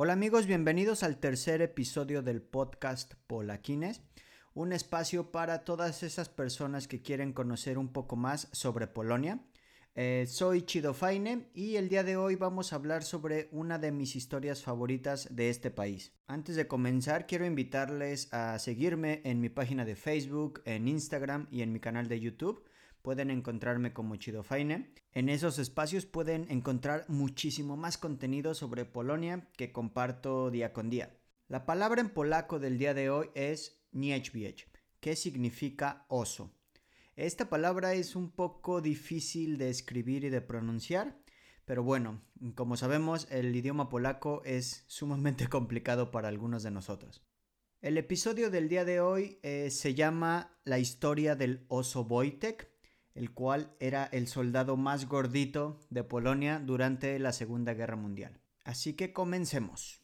[0.00, 4.00] Hola amigos, bienvenidos al tercer episodio del podcast Polaquines,
[4.54, 9.40] un espacio para todas esas personas que quieren conocer un poco más sobre Polonia.
[9.96, 13.90] Eh, soy Chido Faine y el día de hoy vamos a hablar sobre una de
[13.90, 16.12] mis historias favoritas de este país.
[16.28, 21.62] Antes de comenzar, quiero invitarles a seguirme en mi página de Facebook, en Instagram y
[21.62, 22.62] en mi canal de YouTube.
[23.02, 24.92] Pueden encontrarme como Chido Faine.
[25.12, 31.16] En esos espacios pueden encontrar muchísimo más contenido sobre Polonia que comparto día con día.
[31.48, 34.66] La palabra en polaco del día de hoy es niedźwiedź,
[35.00, 36.52] que significa oso.
[37.16, 41.18] Esta palabra es un poco difícil de escribir y de pronunciar,
[41.64, 42.22] pero bueno,
[42.54, 47.22] como sabemos, el idioma polaco es sumamente complicado para algunos de nosotros.
[47.80, 52.70] El episodio del día de hoy eh, se llama La historia del oso Wojtek,
[53.18, 58.38] el cual era el soldado más gordito de Polonia durante la Segunda Guerra Mundial.
[58.62, 60.00] Así que comencemos.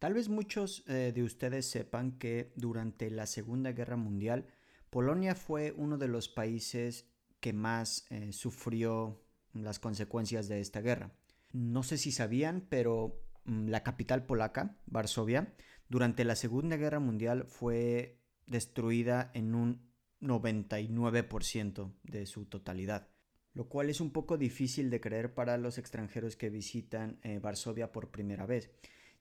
[0.00, 4.48] Tal vez muchos eh, de ustedes sepan que durante la Segunda Guerra Mundial,
[4.90, 7.08] Polonia fue uno de los países
[7.38, 11.12] que más eh, sufrió las consecuencias de esta guerra.
[11.52, 15.54] No sé si sabían, pero mm, la capital polaca, Varsovia,
[15.88, 18.17] durante la Segunda Guerra Mundial fue
[18.48, 19.88] destruida en un
[20.20, 23.08] 99% de su totalidad,
[23.54, 27.92] lo cual es un poco difícil de creer para los extranjeros que visitan eh, Varsovia
[27.92, 28.70] por primera vez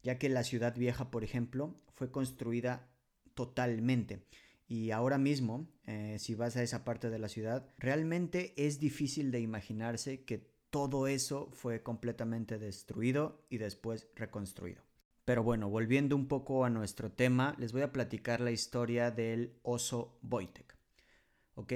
[0.04, 2.88] ya que la ciudad vieja, por ejemplo, fue construida
[3.34, 4.24] totalmente.
[4.68, 9.32] Y ahora mismo, eh, si vas a esa parte de la ciudad, realmente es difícil
[9.32, 14.87] de imaginarse que todo eso fue completamente destruido y después reconstruido.
[15.28, 19.60] Pero bueno, volviendo un poco a nuestro tema, les voy a platicar la historia del
[19.62, 20.78] oso Wojtek.
[21.56, 21.74] ¿Ok?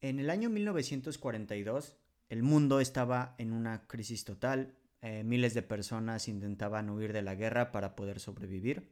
[0.00, 1.96] En el año 1942,
[2.28, 7.36] el mundo estaba en una crisis total, eh, miles de personas intentaban huir de la
[7.36, 8.90] guerra para poder sobrevivir.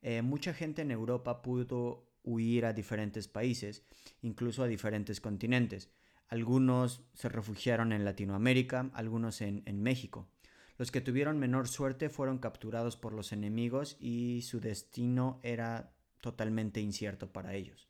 [0.00, 3.84] Eh, mucha gente en Europa pudo huir a diferentes países,
[4.22, 5.90] incluso a diferentes continentes.
[6.28, 10.30] Algunos se refugiaron en Latinoamérica, algunos en, en México.
[10.76, 16.80] Los que tuvieron menor suerte fueron capturados por los enemigos y su destino era totalmente
[16.80, 17.88] incierto para ellos.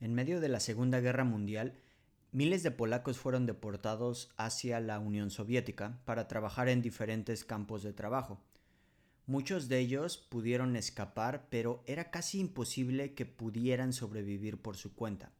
[0.00, 1.80] En medio de la Segunda Guerra Mundial,
[2.36, 7.94] Miles de polacos fueron deportados hacia la Unión Soviética para trabajar en diferentes campos de
[7.94, 8.42] trabajo.
[9.24, 15.32] Muchos de ellos pudieron escapar, pero era casi imposible que pudieran sobrevivir por su cuenta.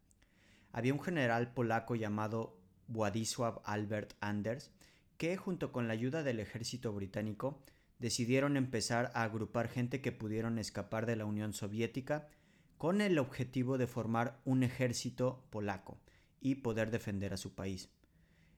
[0.73, 2.57] Había un general polaco llamado
[2.89, 4.71] Władysław Albert Anders
[5.17, 7.63] que, junto con la ayuda del ejército británico,
[7.99, 12.29] decidieron empezar a agrupar gente que pudieron escapar de la Unión Soviética
[12.77, 15.99] con el objetivo de formar un ejército polaco
[16.41, 17.89] y poder defender a su país.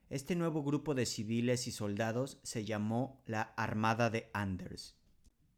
[0.09, 4.97] Este nuevo grupo de civiles y soldados se llamó la Armada de Anders.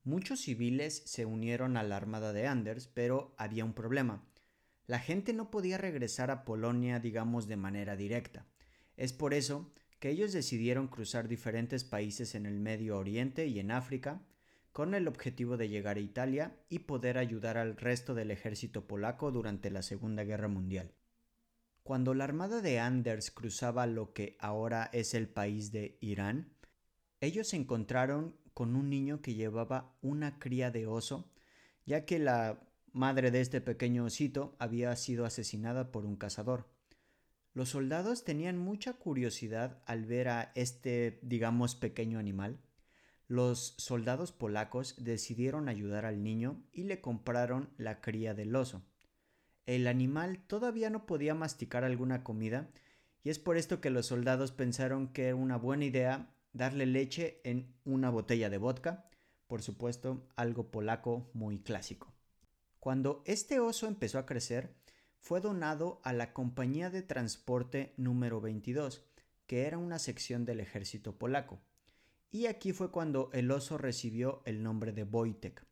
[0.04, 4.24] Muchos civiles se unieron a la Armada de Anders, pero había un problema.
[4.88, 8.46] La gente no podía regresar a Polonia, digamos, de manera directa.
[8.98, 13.70] Es por eso que ellos decidieron cruzar diferentes países en el Medio Oriente y en
[13.70, 14.20] África,
[14.72, 19.32] con el objetivo de llegar a Italia y poder ayudar al resto del ejército polaco
[19.32, 20.92] durante la Segunda Guerra Mundial.
[21.84, 26.52] Cuando la armada de Anders cruzaba lo que ahora es el país de Irán,
[27.20, 31.32] ellos se encontraron con un niño que llevaba una cría de oso,
[31.86, 32.60] ya que la
[32.92, 36.71] madre de este pequeño osito había sido asesinada por un cazador.
[37.54, 42.60] Los soldados tenían mucha curiosidad al ver a este, digamos, pequeño animal.
[43.28, 48.84] Los soldados polacos decidieron ayudar al niño y le compraron la cría del oso
[49.66, 52.70] el animal todavía no podía masticar alguna comida
[53.24, 57.40] y es por esto que los soldados pensaron que era una buena idea darle leche
[57.44, 59.10] en una botella de vodka,
[59.48, 62.14] por supuesto algo polaco muy clásico.
[62.80, 64.76] Cuando este oso empezó a crecer,
[65.22, 69.06] fue donado a la Compañía de Transporte número 22,
[69.46, 71.62] que era una sección del ejército polaco.
[72.32, 75.64] Y aquí fue cuando el oso recibió el nombre de Wojtek,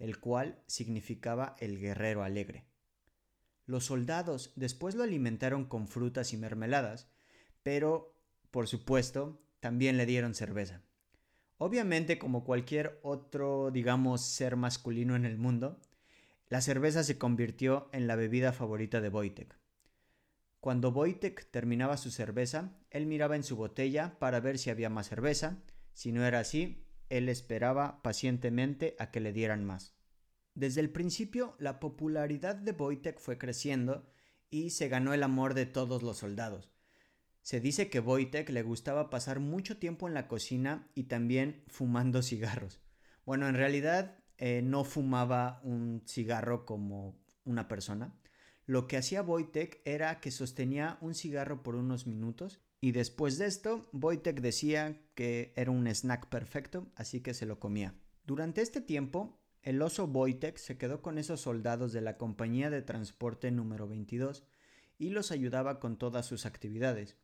[0.00, 2.64] el cual significaba el guerrero alegre.
[3.66, 7.08] Los soldados después lo alimentaron con frutas y mermeladas,
[7.62, 8.16] pero,
[8.50, 10.82] por supuesto, también le dieron cerveza.
[11.56, 15.78] Obviamente, como cualquier otro, digamos, ser masculino en el mundo,
[16.52, 19.58] la cerveza se convirtió en la bebida favorita de Wojtek.
[20.60, 25.08] Cuando Wojtek terminaba su cerveza, él miraba en su botella para ver si había más
[25.08, 25.62] cerveza.
[25.94, 29.94] Si no era así, él esperaba pacientemente a que le dieran más.
[30.52, 34.06] Desde el principio, la popularidad de Wojtek fue creciendo
[34.50, 36.70] y se ganó el amor de todos los soldados.
[37.40, 42.20] Se dice que Wojtek le gustaba pasar mucho tiempo en la cocina y también fumando
[42.20, 42.82] cigarros.
[43.24, 48.14] Bueno, en realidad eh, no fumaba un cigarro como una persona.
[48.66, 53.46] Lo que hacía Wojtek era que sostenía un cigarro por unos minutos y después de
[53.46, 57.94] esto Wojtek decía que era un snack perfecto, así que se lo comía.
[58.24, 62.82] Durante este tiempo, el oso Wojtek se quedó con esos soldados de la compañía de
[62.82, 64.44] transporte número 22
[64.98, 67.16] y los ayudaba con todas sus actividades.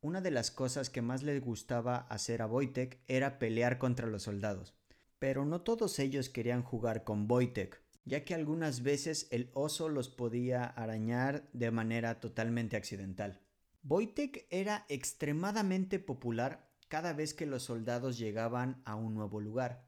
[0.00, 4.24] Una de las cosas que más le gustaba hacer a Wojtek era pelear contra los
[4.24, 4.74] soldados.
[5.22, 10.08] Pero no todos ellos querían jugar con Wojtek, ya que algunas veces el oso los
[10.08, 13.40] podía arañar de manera totalmente accidental.
[13.84, 19.86] Wojtek era extremadamente popular cada vez que los soldados llegaban a un nuevo lugar.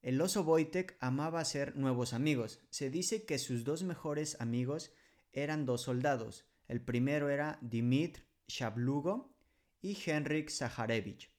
[0.00, 2.58] El oso Wojtek amaba hacer nuevos amigos.
[2.70, 4.94] Se dice que sus dos mejores amigos
[5.34, 6.46] eran dos soldados.
[6.68, 9.36] El primero era Dimitr Shablugo
[9.82, 11.30] y Henrik Zaharevich.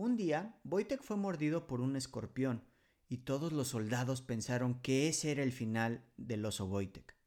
[0.00, 2.64] Un día, Wojtek fue mordido por un escorpión
[3.06, 7.18] y todos los soldados pensaron que ese era el final del oso Wojtek.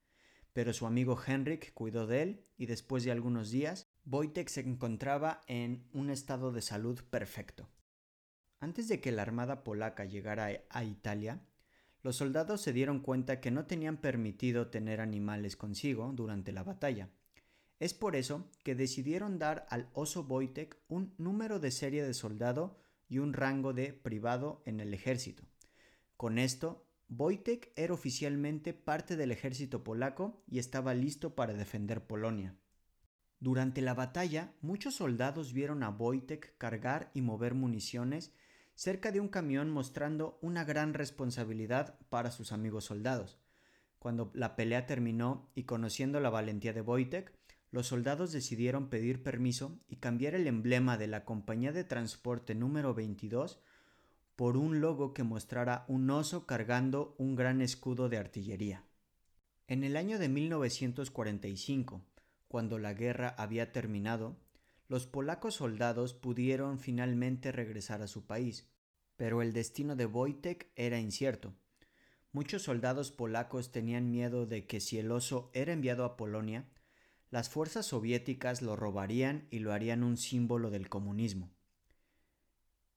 [0.54, 5.42] Pero su amigo Henrik cuidó de él y después de algunos días, Wojtek se encontraba
[5.46, 7.70] en un estado de salud perfecto.
[8.60, 11.46] Antes de que la armada polaca llegara a Italia,
[12.02, 17.12] los soldados se dieron cuenta que no tenían permitido tener animales consigo durante la batalla
[17.84, 22.78] es por eso que decidieron dar al oso Wojtek un número de serie de soldado
[23.10, 25.44] y un rango de privado en el ejército.
[26.16, 32.56] Con esto, Wojtek era oficialmente parte del ejército polaco y estaba listo para defender Polonia.
[33.42, 38.32] Durante la batalla, muchos soldados vieron a Wojtek cargar y mover municiones
[38.76, 43.42] cerca de un camión mostrando una gran responsabilidad para sus amigos soldados.
[44.00, 47.44] Cuando la pelea terminó y conociendo la valentía de Wojtek,
[47.74, 52.94] los soldados decidieron pedir permiso y cambiar el emblema de la compañía de transporte número
[52.94, 53.60] 22
[54.36, 58.84] por un logo que mostrara un oso cargando un gran escudo de artillería.
[59.68, 62.06] En el año de 1945,
[62.48, 64.38] cuando la guerra había terminado,
[64.88, 68.70] los polacos soldados pudieron finalmente regresar a su país,
[69.18, 71.56] pero el destino de Wojtek era incierto.
[72.34, 76.68] Muchos soldados polacos tenían miedo de que si el oso era enviado a Polonia,
[77.34, 81.50] las fuerzas soviéticas lo robarían y lo harían un símbolo del comunismo.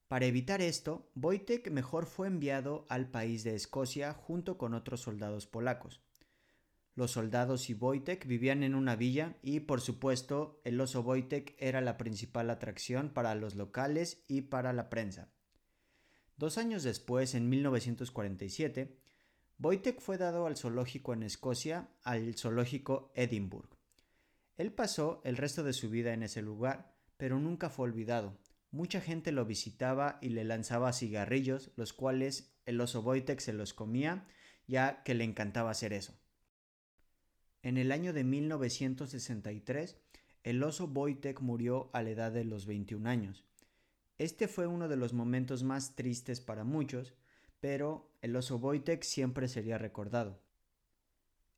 [0.07, 5.47] Para evitar esto, Wojtek mejor fue enviado al país de Escocia junto con otros soldados
[5.47, 6.03] polacos.
[6.93, 11.81] Los soldados y Wojtek vivían en una villa y, por supuesto, el oso Wojtek era
[11.81, 15.31] la principal atracción para los locales y para la prensa.
[16.35, 18.99] Dos años después, en 1947,
[19.57, 23.76] Wojtek fue dado al zoológico en Escocia, al zoológico Edinburgh.
[24.57, 28.37] Él pasó el resto de su vida en ese lugar, pero nunca fue olvidado.
[28.71, 33.73] Mucha gente lo visitaba y le lanzaba cigarrillos, los cuales el oso Wojtek se los
[33.73, 34.27] comía,
[34.67, 36.13] ya que le encantaba hacer eso.
[37.61, 39.97] En el año de 1963,
[40.43, 43.45] el oso Wojtek murió a la edad de los 21 años.
[44.17, 47.13] Este fue uno de los momentos más tristes para muchos,
[47.59, 50.41] pero el oso Wojtek siempre sería recordado.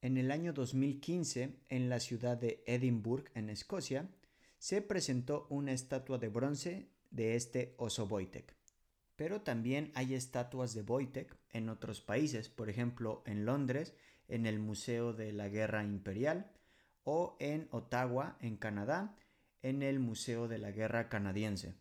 [0.01, 4.10] En el año 2015, en la ciudad de Edinburgh, en Escocia,
[4.58, 8.56] se presentó una estatua de bronce de este oso Wojtek.
[9.18, 13.94] Pero también hay estatuas de Wojtek en otros países, por ejemplo en Londres,
[14.29, 16.50] en el Museo de la Guerra Imperial,
[17.03, 19.18] o en Ottawa, en Canadá,
[19.62, 21.75] en el Museo de la Guerra Canadiense.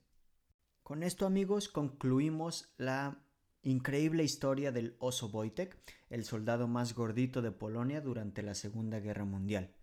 [0.82, 3.22] Con esto amigos concluimos la
[3.62, 5.76] Increíble historia del oso Wojtek,
[6.10, 9.74] el soldado más gordito de Polonia durante la Segunda Guerra Mundial.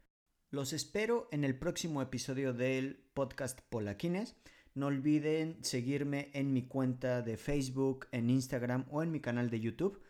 [0.49, 4.35] Los espero en el próximo episodio del podcast Polaquines.
[4.73, 9.59] No olviden seguirme en mi cuenta de Facebook, en Instagram o en mi canal de
[9.59, 10.01] YouTube.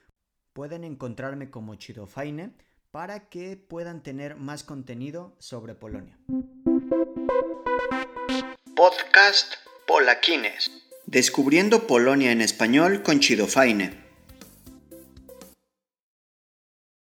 [0.53, 2.53] Pueden encontrarme como Chidofaine
[2.91, 6.19] para que puedan tener más contenido sobre Polonia.
[8.75, 9.55] Podcast
[9.87, 10.84] Polaquines.
[11.07, 14.04] Descubriendo Polonia en español con Chido Faine.